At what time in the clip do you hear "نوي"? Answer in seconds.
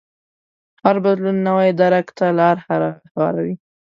1.47-1.69